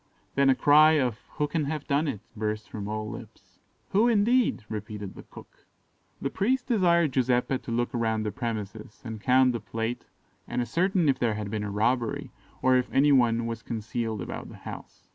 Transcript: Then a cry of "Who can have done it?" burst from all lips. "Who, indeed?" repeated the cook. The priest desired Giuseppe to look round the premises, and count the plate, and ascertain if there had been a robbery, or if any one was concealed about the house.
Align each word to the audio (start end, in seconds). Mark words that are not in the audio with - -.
Then 0.33 0.49
a 0.49 0.55
cry 0.55 0.93
of 0.93 1.19
"Who 1.33 1.47
can 1.47 1.65
have 1.65 1.85
done 1.85 2.07
it?" 2.07 2.21
burst 2.35 2.67
from 2.71 2.87
all 2.87 3.07
lips. 3.07 3.59
"Who, 3.89 4.07
indeed?" 4.07 4.65
repeated 4.67 5.13
the 5.13 5.21
cook. 5.21 5.67
The 6.19 6.31
priest 6.31 6.65
desired 6.65 7.11
Giuseppe 7.11 7.59
to 7.59 7.71
look 7.71 7.89
round 7.93 8.25
the 8.25 8.31
premises, 8.31 9.03
and 9.05 9.21
count 9.21 9.51
the 9.51 9.59
plate, 9.59 10.05
and 10.47 10.59
ascertain 10.59 11.07
if 11.07 11.19
there 11.19 11.35
had 11.35 11.51
been 11.51 11.63
a 11.63 11.69
robbery, 11.69 12.31
or 12.63 12.77
if 12.77 12.91
any 12.91 13.11
one 13.11 13.45
was 13.45 13.61
concealed 13.61 14.23
about 14.23 14.49
the 14.49 14.57
house. 14.65 15.07